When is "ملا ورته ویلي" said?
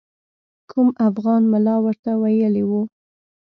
1.53-2.63